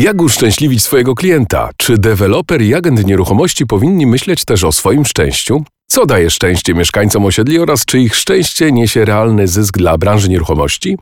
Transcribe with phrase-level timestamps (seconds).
[0.00, 1.70] Jak uszczęśliwić swojego klienta?
[1.76, 5.64] Czy deweloper i agent nieruchomości powinni myśleć też o swoim szczęściu?
[5.86, 10.98] Co daje szczęście mieszkańcom osiedli oraz czy ich szczęście niesie realny zysk dla branży nieruchomości?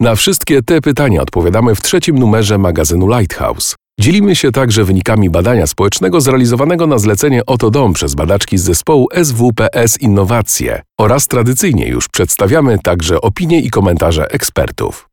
[0.00, 3.74] Na wszystkie te pytania odpowiadamy w trzecim numerze magazynu Lighthouse.
[4.00, 9.08] Dzielimy się także wynikami badania społecznego zrealizowanego na zlecenie Oto Dom przez badaczki z zespołu
[9.22, 15.09] SWPS Innowacje oraz tradycyjnie już przedstawiamy także opinie i komentarze ekspertów.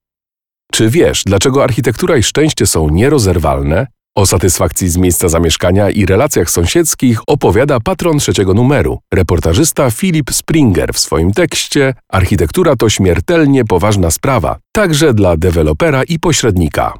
[0.71, 3.87] Czy wiesz, dlaczego architektura i szczęście są nierozerwalne?
[4.17, 10.93] O satysfakcji z miejsca zamieszkania i relacjach sąsiedzkich opowiada patron trzeciego numeru, reportażysta Philip Springer
[10.93, 16.93] w swoim tekście Architektura to śmiertelnie poważna sprawa, także dla dewelopera i pośrednika.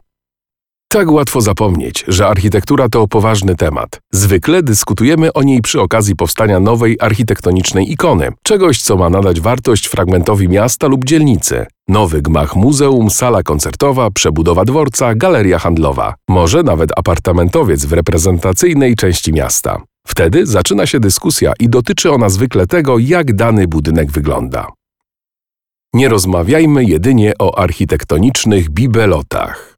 [0.90, 4.00] Tak łatwo zapomnieć, że architektura to poważny temat.
[4.12, 9.88] Zwykle dyskutujemy o niej przy okazji powstania nowej architektonicznej ikony, czegoś, co ma nadać wartość
[9.88, 11.66] fragmentowi miasta lub dzielnicy.
[11.88, 19.34] Nowy gmach muzeum, sala koncertowa, przebudowa dworca, galeria handlowa, może nawet apartamentowiec w reprezentacyjnej części
[19.34, 19.82] miasta.
[20.08, 24.68] Wtedy zaczyna się dyskusja i dotyczy ona zwykle tego, jak dany budynek wygląda.
[25.94, 29.77] Nie rozmawiajmy jedynie o architektonicznych bibelotach.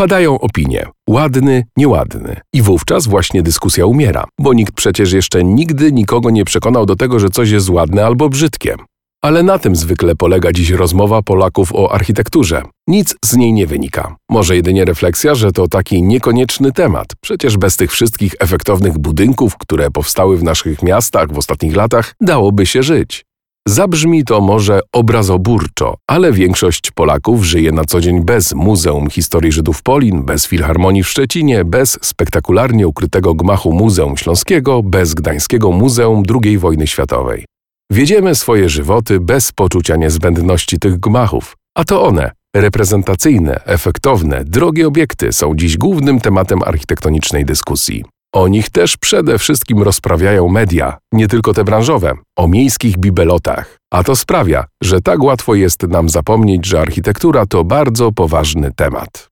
[0.00, 2.40] Padają opinie ładny, nieładny.
[2.54, 7.20] I wówczas właśnie dyskusja umiera, bo nikt przecież jeszcze nigdy nikogo nie przekonał do tego,
[7.20, 8.76] że coś jest ładne albo brzydkie.
[9.24, 12.62] Ale na tym zwykle polega dziś rozmowa Polaków o architekturze.
[12.88, 14.16] Nic z niej nie wynika.
[14.30, 17.06] Może jedynie refleksja, że to taki niekonieczny temat.
[17.20, 22.66] Przecież bez tych wszystkich efektownych budynków, które powstały w naszych miastach w ostatnich latach, dałoby
[22.66, 23.24] się żyć.
[23.68, 29.82] Zabrzmi to może obrazoburczo, ale większość Polaków żyje na co dzień bez Muzeum Historii Żydów
[29.82, 36.58] Polin, bez Filharmonii w Szczecinie, bez spektakularnie ukrytego gmachu Muzeum Śląskiego, bez Gdańskiego Muzeum II
[36.58, 37.44] wojny światowej.
[37.92, 45.32] Wiedziemy swoje żywoty bez poczucia niezbędności tych gmachów, a to one, reprezentacyjne, efektowne, drogie obiekty
[45.32, 48.04] są dziś głównym tematem architektonicznej dyskusji.
[48.34, 53.78] O nich też przede wszystkim rozprawiają media, nie tylko te branżowe, o miejskich bibelotach.
[53.92, 59.28] A to sprawia, że tak łatwo jest nam zapomnieć, że architektura to bardzo poważny temat.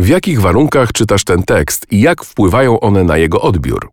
[0.00, 3.90] W jakich warunkach czytasz ten tekst i jak wpływają one na jego odbiór?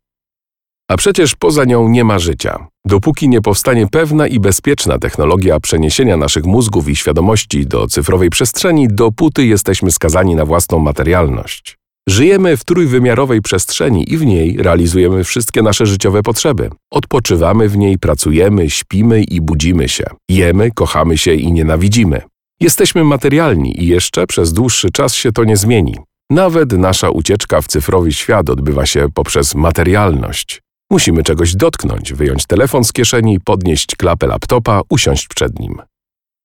[0.89, 2.67] A przecież poza nią nie ma życia.
[2.85, 8.87] Dopóki nie powstanie pewna i bezpieczna technologia przeniesienia naszych mózgów i świadomości do cyfrowej przestrzeni,
[8.87, 11.80] dopóty jesteśmy skazani na własną materialność.
[12.09, 16.69] Żyjemy w trójwymiarowej przestrzeni i w niej realizujemy wszystkie nasze życiowe potrzeby.
[16.91, 20.03] Odpoczywamy w niej, pracujemy, śpimy i budzimy się.
[20.29, 22.21] Jemy, kochamy się i nienawidzimy.
[22.59, 25.95] Jesteśmy materialni i jeszcze przez dłuższy czas się to nie zmieni.
[26.29, 30.61] Nawet nasza ucieczka w cyfrowy świat odbywa się poprzez materialność.
[30.91, 35.81] Musimy czegoś dotknąć, wyjąć telefon z kieszeni, podnieść klapę laptopa, usiąść przed nim.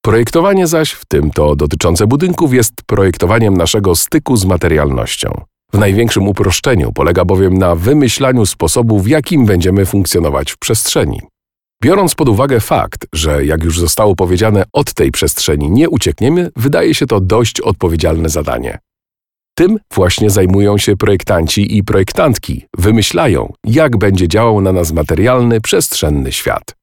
[0.06, 5.40] Projektowanie zaś, w tym to dotyczące budynków, jest projektowaniem naszego styku z materialnością.
[5.72, 11.20] W największym uproszczeniu polega bowiem na wymyślaniu sposobu, w jakim będziemy funkcjonować w przestrzeni.
[11.82, 16.94] Biorąc pod uwagę fakt, że jak już zostało powiedziane, od tej przestrzeni nie uciekniemy, wydaje
[16.94, 18.78] się to dość odpowiedzialne zadanie.
[19.54, 26.32] Tym właśnie zajmują się projektanci i projektantki, wymyślają, jak będzie działał na nas materialny, przestrzenny
[26.32, 26.76] świat.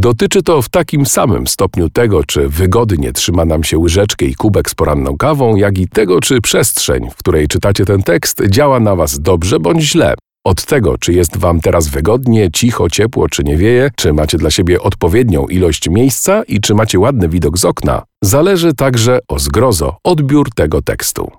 [0.00, 4.70] Dotyczy to w takim samym stopniu tego, czy wygodnie trzyma nam się łyżeczkę i kubek
[4.70, 8.96] z poranną kawą, jak i tego, czy przestrzeń, w której czytacie ten tekst, działa na
[8.96, 10.14] Was dobrze bądź źle.
[10.44, 14.50] Od tego, czy jest Wam teraz wygodnie, cicho, ciepło, czy nie wieje, czy macie dla
[14.50, 19.96] siebie odpowiednią ilość miejsca i czy macie ładny widok z okna, zależy także, o zgrozo,
[20.04, 21.30] odbiór tego tekstu.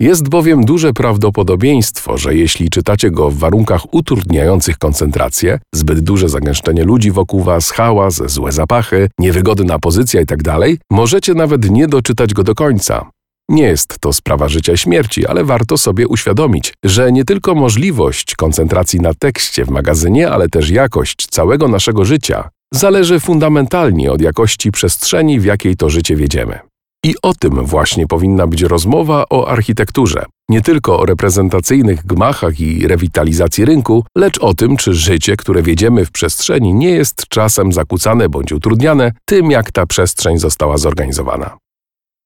[0.00, 6.84] Jest bowiem duże prawdopodobieństwo, że jeśli czytacie go w warunkach utrudniających koncentrację, zbyt duże zagęszczenie
[6.84, 10.58] ludzi wokół was, hałas, złe zapachy, niewygodna pozycja itd.,
[10.90, 13.10] możecie nawet nie doczytać go do końca.
[13.48, 18.34] Nie jest to sprawa życia i śmierci, ale warto sobie uświadomić, że nie tylko możliwość
[18.34, 24.72] koncentracji na tekście w magazynie, ale też jakość całego naszego życia zależy fundamentalnie od jakości
[24.72, 26.73] przestrzeni, w jakiej to życie wiedziemy.
[27.04, 30.24] I o tym właśnie powinna być rozmowa o architekturze.
[30.48, 36.04] Nie tylko o reprezentacyjnych gmachach i rewitalizacji rynku, lecz o tym, czy życie, które wiedziemy
[36.04, 41.56] w przestrzeni, nie jest czasem zakłócane bądź utrudniane tym, jak ta przestrzeń została zorganizowana.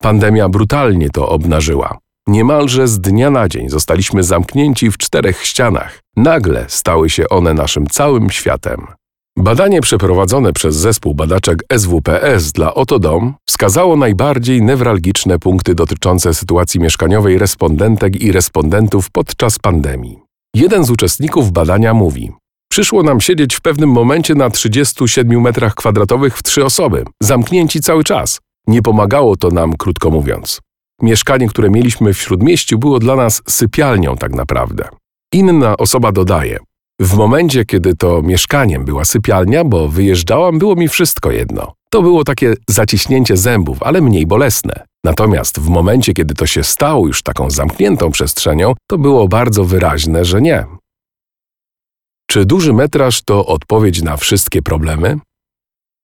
[0.03, 1.99] Pandemia brutalnie to obnażyła.
[2.27, 6.01] Niemalże z dnia na dzień zostaliśmy zamknięci w czterech ścianach.
[6.17, 8.87] Nagle stały się one naszym całym światem.
[9.41, 17.39] Badanie przeprowadzone przez zespół badaczek SWPS dla Otodom wskazało najbardziej newralgiczne punkty dotyczące sytuacji mieszkaniowej
[17.39, 20.19] respondentek i respondentów podczas pandemii.
[20.55, 22.33] Jeden z uczestników badania mówi:
[22.71, 28.05] Przyszło nam siedzieć w pewnym momencie na 37 metrach kwadratowych w trzy osoby, zamknięci cały
[28.05, 28.41] czas.
[28.67, 30.61] Nie pomagało to nam, krótko mówiąc.
[31.03, 34.89] Mieszkanie, które mieliśmy w śródmieściu, było dla nas sypialnią tak naprawdę.
[35.33, 36.59] Inna osoba dodaje:
[37.01, 41.73] W momencie, kiedy to mieszkaniem była sypialnia, bo wyjeżdżałam, było mi wszystko jedno.
[41.91, 44.85] To było takie zaciśnięcie zębów, ale mniej bolesne.
[45.05, 50.25] Natomiast w momencie, kiedy to się stało już taką zamkniętą przestrzenią, to było bardzo wyraźne,
[50.25, 50.67] że nie.
[52.31, 55.19] Czy duży metraż to odpowiedź na wszystkie problemy?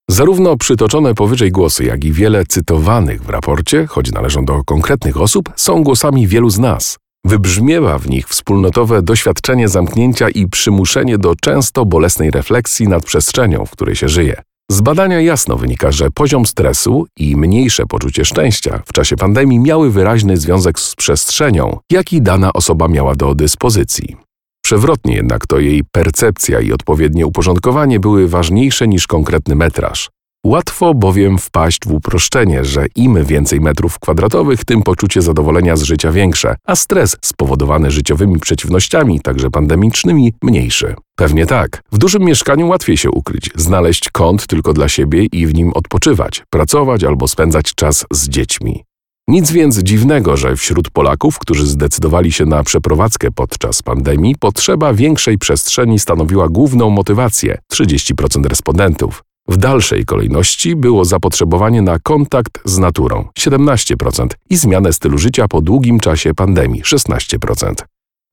[0.09, 5.49] Zarówno przytoczone powyżej głosy, jak i wiele cytowanych w raporcie, choć należą do konkretnych osób,
[5.55, 6.97] są głosami wielu z nas.
[7.27, 13.71] Wybrzmiewa w nich wspólnotowe doświadczenie zamknięcia i przymuszenie do często bolesnej refleksji nad przestrzenią, w
[13.71, 14.41] której się żyje.
[14.71, 19.91] Z badania jasno wynika, że poziom stresu i mniejsze poczucie szczęścia w czasie pandemii miały
[19.91, 24.15] wyraźny związek z przestrzenią, jaki dana osoba miała do dyspozycji.
[24.63, 30.09] Przewrotnie jednak to jej percepcja i odpowiednie uporządkowanie były ważniejsze niż konkretny metraż.
[30.45, 36.11] Łatwo bowiem wpaść w uproszczenie, że im więcej metrów kwadratowych, tym poczucie zadowolenia z życia
[36.11, 40.95] większe, a stres spowodowany życiowymi przeciwnościami, także pandemicznymi, mniejszy.
[41.15, 41.81] Pewnie tak.
[41.91, 46.43] W dużym mieszkaniu łatwiej się ukryć, znaleźć kąt tylko dla siebie i w nim odpoczywać,
[46.49, 48.83] pracować albo spędzać czas z dziećmi.
[49.27, 55.37] Nic więc dziwnego, że wśród Polaków, którzy zdecydowali się na przeprowadzkę podczas pandemii, potrzeba większej
[55.37, 59.23] przestrzeni stanowiła główną motywację 30% respondentów.
[59.47, 65.61] W dalszej kolejności było zapotrzebowanie na kontakt z naturą 17% i zmianę stylu życia po
[65.61, 67.73] długim czasie pandemii 16%.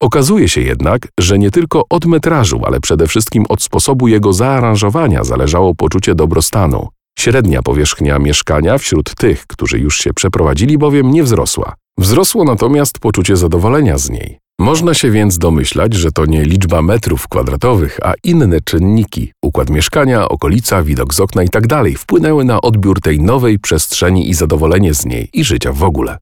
[0.03, 5.25] Okazuje się jednak, że nie tylko od metrażu, ale przede wszystkim od sposobu jego zaaranżowania
[5.25, 6.89] zależało poczucie dobrostanu.
[7.19, 11.75] Średnia powierzchnia mieszkania wśród tych, którzy już się przeprowadzili, bowiem nie wzrosła.
[11.99, 14.39] Wzrosło natomiast poczucie zadowolenia z niej.
[14.59, 20.29] Można się więc domyślać, że to nie liczba metrów kwadratowych, a inne czynniki układ mieszkania,
[20.29, 21.67] okolica, widok z okna itd.
[21.69, 26.19] Tak wpłynęły na odbiór tej nowej przestrzeni i zadowolenie z niej i życia w ogóle.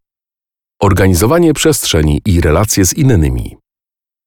[0.82, 3.56] Organizowanie przestrzeni i relacje z innymi.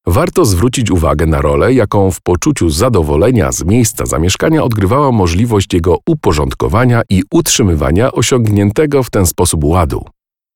[0.07, 5.97] Warto zwrócić uwagę na rolę, jaką w poczuciu zadowolenia z miejsca zamieszkania odgrywała możliwość jego
[6.07, 10.05] uporządkowania i utrzymywania osiągniętego w ten sposób ładu.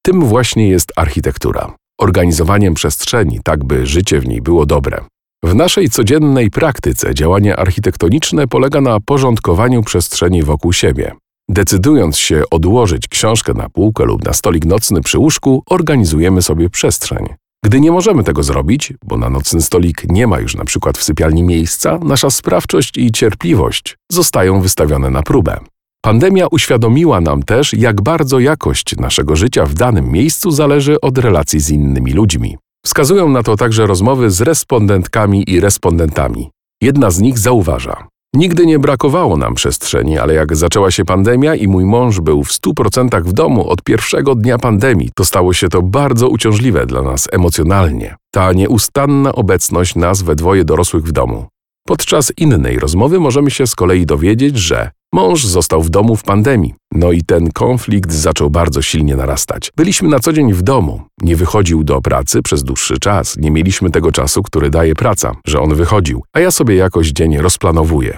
[0.02, 5.04] Tym właśnie jest architektura organizowaniem przestrzeni, tak by życie w niej było dobre.
[5.44, 11.12] W naszej codziennej praktyce działanie architektoniczne polega na porządkowaniu przestrzeni wokół siebie.
[11.50, 17.26] Decydując się odłożyć książkę na półkę lub na stolik nocny przy łóżku, organizujemy sobie przestrzeń.
[17.66, 21.04] Gdy nie możemy tego zrobić, bo na nocny stolik nie ma już na przykład w
[21.04, 25.60] sypialni miejsca, nasza sprawczość i cierpliwość zostają wystawione na próbę.
[26.08, 31.60] Pandemia uświadomiła nam też, jak bardzo jakość naszego życia w danym miejscu zależy od relacji
[31.60, 32.58] z innymi ludźmi.
[32.86, 36.50] Wskazują na to także rozmowy z respondentkami i respondentami.
[36.82, 41.68] Jedna z nich zauważa: Nigdy nie brakowało nam przestrzeni, ale jak zaczęła się pandemia i
[41.68, 45.82] mój mąż był w 100% w domu od pierwszego dnia pandemii, to stało się to
[45.82, 48.16] bardzo uciążliwe dla nas emocjonalnie.
[48.32, 51.46] Ta nieustanna obecność nas we dwoje dorosłych w domu.
[51.88, 56.74] Podczas innej rozmowy możemy się z kolei dowiedzieć, że mąż został w domu w pandemii,
[56.92, 59.72] no i ten konflikt zaczął bardzo silnie narastać.
[59.76, 63.90] Byliśmy na co dzień w domu, nie wychodził do pracy przez dłuższy czas, nie mieliśmy
[63.90, 68.18] tego czasu, który daje praca, że on wychodził, a ja sobie jakoś dzień rozplanowuję.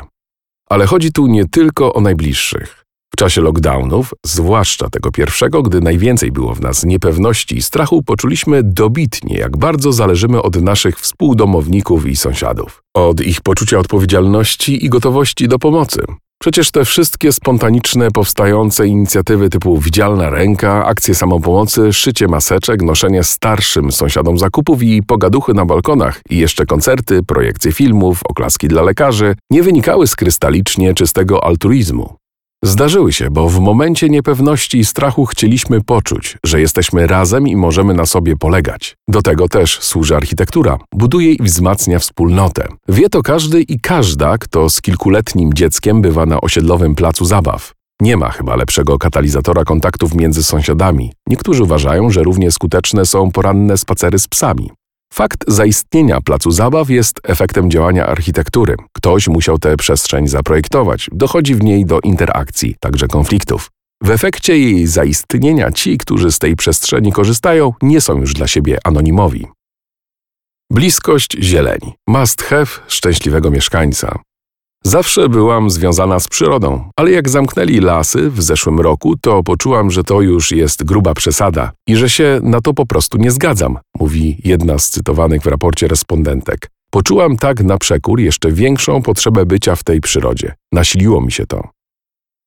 [0.69, 2.78] Ale chodzi tu nie tylko o najbliższych.
[3.19, 9.37] Czasie lockdownów, zwłaszcza tego pierwszego, gdy najwięcej było w nas niepewności i strachu, poczuliśmy dobitnie,
[9.37, 15.59] jak bardzo zależymy od naszych współdomowników i sąsiadów, od ich poczucia odpowiedzialności i gotowości do
[15.59, 16.01] pomocy.
[16.41, 23.91] Przecież te wszystkie spontaniczne, powstające inicjatywy typu widzialna ręka, akcje samopomocy, szycie maseczek, noszenie starszym
[23.91, 29.63] sąsiadom zakupów i pogaduchy na balkonach i jeszcze koncerty, projekcje filmów, oklaski dla lekarzy nie
[29.63, 32.18] wynikały z krystalicznie czystego altruizmu.
[32.63, 37.93] Zdarzyły się, bo w momencie niepewności i strachu chcieliśmy poczuć, że jesteśmy razem i możemy
[37.93, 38.95] na sobie polegać.
[39.07, 40.77] Do tego też służy architektura.
[40.93, 42.67] Buduje i wzmacnia wspólnotę.
[42.89, 47.73] Wie to każdy i każda, kto z kilkuletnim dzieckiem bywa na osiedlowym placu zabaw.
[48.01, 51.11] Nie ma chyba lepszego katalizatora kontaktów między sąsiadami.
[51.27, 54.71] Niektórzy uważają, że równie skuteczne są poranne spacery z psami.
[55.13, 58.75] Fakt zaistnienia placu zabaw jest efektem działania architektury.
[58.93, 61.09] Ktoś musiał tę przestrzeń zaprojektować.
[61.11, 63.69] Dochodzi w niej do interakcji, także konfliktów.
[64.03, 68.77] W efekcie jej zaistnienia ci, którzy z tej przestrzeni korzystają, nie są już dla siebie
[68.83, 69.47] anonimowi.
[70.71, 71.93] Bliskość zieleni.
[72.07, 74.19] Must have szczęśliwego mieszkańca.
[74.83, 80.03] Zawsze byłam związana z przyrodą, ale jak zamknęli lasy w zeszłym roku, to poczułam, że
[80.03, 84.37] to już jest gruba przesada i że się na to po prostu nie zgadzam, mówi
[84.43, 86.67] jedna z cytowanych w raporcie respondentek.
[86.91, 90.53] Poczułam tak na przekór jeszcze większą potrzebę bycia w tej przyrodzie.
[90.71, 91.78] Nasiliło mi się to.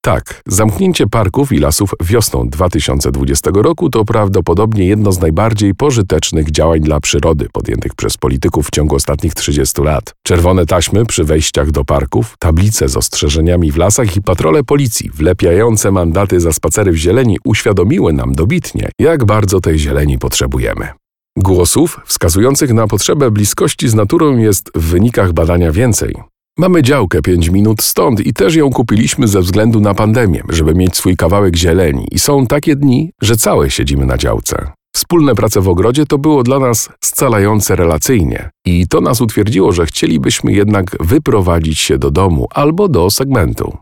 [0.05, 6.81] Tak, zamknięcie parków i lasów wiosną 2020 roku to prawdopodobnie jedno z najbardziej pożytecznych działań
[6.81, 10.15] dla przyrody podjętych przez polityków w ciągu ostatnich 30 lat.
[10.23, 15.91] Czerwone taśmy przy wejściach do parków, tablice z ostrzeżeniami w lasach i patrole policji wlepiające
[15.91, 20.89] mandaty za spacery w zieleni uświadomiły nam dobitnie, jak bardzo tej zieleni potrzebujemy.
[21.37, 26.32] Głosów wskazujących na potrzebę bliskości z naturą jest w wynikach badania więcej.
[26.59, 30.97] Mamy działkę 5 minut stąd i też ją kupiliśmy ze względu na pandemię, żeby mieć
[30.97, 34.73] swój kawałek zieleni i są takie dni, że całe siedzimy na działce.
[34.95, 39.87] Wspólne prace w ogrodzie to było dla nas scalające relacyjnie i to nas utwierdziło, że
[39.87, 43.77] chcielibyśmy jednak wyprowadzić się do domu albo do segmentu.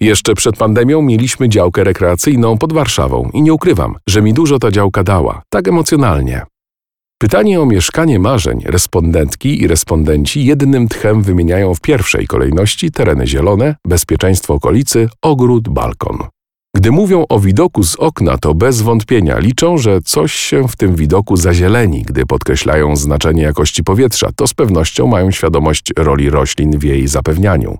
[0.00, 4.70] Jeszcze przed pandemią mieliśmy działkę rekreacyjną pod Warszawą i nie ukrywam, że mi dużo ta
[4.70, 6.42] działka dała, tak emocjonalnie.
[7.22, 13.76] Pytanie o mieszkanie marzeń respondentki i respondenci jednym tchem wymieniają w pierwszej kolejności tereny zielone,
[13.86, 16.18] bezpieczeństwo okolicy, ogród, balkon.
[16.76, 20.94] Gdy mówią o widoku z okna, to bez wątpienia liczą, że coś się w tym
[20.94, 22.02] widoku zazieleni.
[22.02, 27.78] Gdy podkreślają znaczenie jakości powietrza, to z pewnością mają świadomość roli roślin w jej zapewnianiu.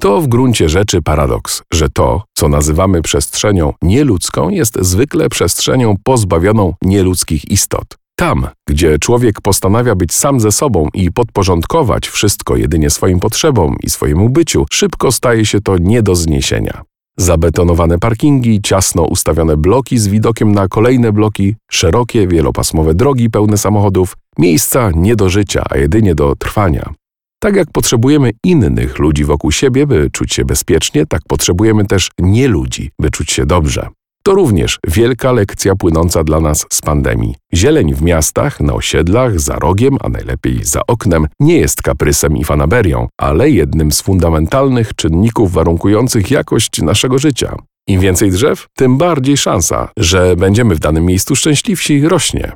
[0.00, 6.74] To w gruncie rzeczy paradoks, że to, co nazywamy przestrzenią nieludzką, jest zwykle przestrzenią pozbawioną
[6.82, 8.01] nieludzkich istot.
[8.16, 13.90] Tam, gdzie człowiek postanawia być sam ze sobą i podporządkować wszystko jedynie swoim potrzebom i
[13.90, 16.82] swojemu byciu, szybko staje się to nie do zniesienia.
[17.18, 24.16] Zabetonowane parkingi, ciasno ustawione bloki z widokiem na kolejne bloki, szerokie, wielopasmowe drogi pełne samochodów,
[24.38, 26.94] miejsca nie do życia, a jedynie do trwania.
[27.42, 32.48] Tak jak potrzebujemy innych ludzi wokół siebie, by czuć się bezpiecznie, tak potrzebujemy też nie
[32.48, 33.88] ludzi, by czuć się dobrze.
[34.24, 37.34] To również wielka lekcja płynąca dla nas z pandemii.
[37.54, 42.44] Zieleń w miastach, na osiedlach, za rogiem, a najlepiej za oknem, nie jest kaprysem i
[42.44, 47.56] fanaberią, ale jednym z fundamentalnych czynników warunkujących jakość naszego życia.
[47.88, 52.52] Im więcej drzew, tym bardziej szansa, że będziemy w danym miejscu szczęśliwsi, rośnie.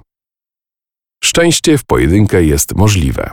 [1.25, 3.31] Szczęście w pojedynkę jest możliwe.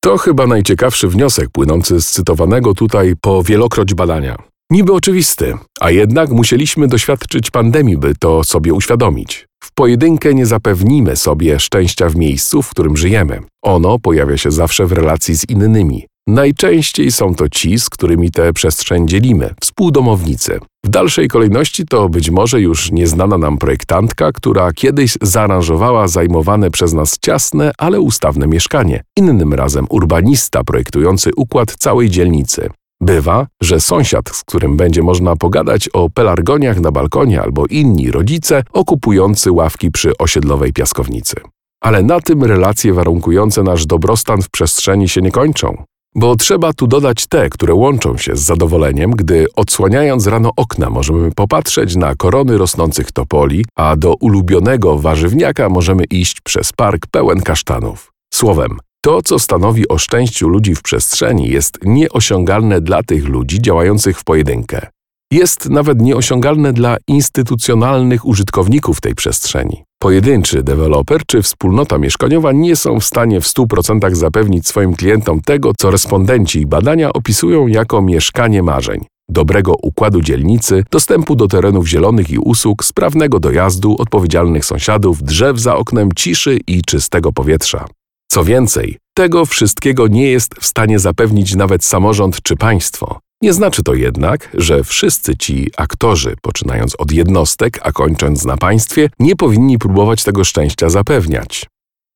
[0.00, 4.36] To chyba najciekawszy wniosek płynący z cytowanego tutaj po wielokroć badania.
[4.70, 9.46] Niby oczywisty, a jednak musieliśmy doświadczyć pandemii, by to sobie uświadomić.
[9.64, 13.40] W pojedynkę nie zapewnimy sobie szczęścia w miejscu, w którym żyjemy.
[13.64, 16.06] Ono pojawia się zawsze w relacji z innymi.
[16.26, 20.60] Najczęściej są to ci, z którymi tę przestrzeń dzielimy, współdomownicy.
[20.84, 26.92] W dalszej kolejności to być może już nieznana nam projektantka, która kiedyś zaaranżowała zajmowane przez
[26.92, 29.02] nas ciasne, ale ustawne mieszkanie.
[29.16, 32.70] Innym razem urbanista projektujący układ całej dzielnicy.
[33.00, 38.62] Bywa, że sąsiad, z którym będzie można pogadać o pelargoniach na balkonie albo inni rodzice
[38.72, 41.36] okupujący ławki przy osiedlowej piaskownicy.
[41.80, 45.84] Ale na tym relacje warunkujące nasz dobrostan w przestrzeni się nie kończą.
[46.14, 51.30] Bo trzeba tu dodać te, które łączą się z zadowoleniem, gdy odsłaniając rano okna możemy
[51.32, 58.12] popatrzeć na korony rosnących topoli, a do ulubionego warzywniaka możemy iść przez park pełen kasztanów.
[58.34, 58.78] Słowem,
[59.08, 64.24] to, co stanowi o szczęściu ludzi w przestrzeni, jest nieosiągalne dla tych ludzi działających w
[64.24, 64.86] pojedynkę.
[65.32, 69.84] Jest nawet nieosiągalne dla instytucjonalnych użytkowników tej przestrzeni.
[70.02, 75.72] Pojedynczy deweloper czy wspólnota mieszkaniowa nie są w stanie w 100% zapewnić swoim klientom tego,
[75.78, 82.30] co respondenci ich badania opisują jako mieszkanie marzeń dobrego układu dzielnicy, dostępu do terenów zielonych
[82.30, 87.86] i usług, sprawnego dojazdu, odpowiedzialnych sąsiadów, drzew za oknem, ciszy i czystego powietrza.
[88.30, 93.18] Co więcej, tego wszystkiego nie jest w stanie zapewnić nawet samorząd czy państwo.
[93.42, 99.10] Nie znaczy to jednak, że wszyscy ci aktorzy, poczynając od jednostek, a kończąc na państwie,
[99.18, 101.66] nie powinni próbować tego szczęścia zapewniać.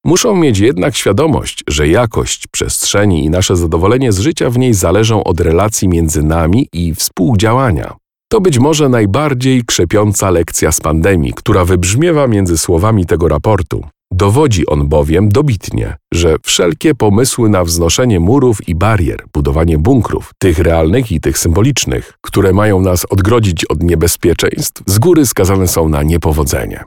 [0.04, 5.24] Muszą mieć jednak świadomość, że jakość przestrzeni i nasze zadowolenie z życia w niej zależą
[5.24, 7.96] od relacji między nami i współdziałania.
[8.28, 13.84] To być może najbardziej krzepiąca lekcja z pandemii, która wybrzmiewa między słowami tego raportu.
[14.14, 20.58] Dowodzi on bowiem dobitnie, że wszelkie pomysły na wznoszenie murów i barier, budowanie bunkrów, tych
[20.58, 26.02] realnych i tych symbolicznych, które mają nas odgrodzić od niebezpieczeństw, z góry skazane są na
[26.02, 26.84] niepowodzenie.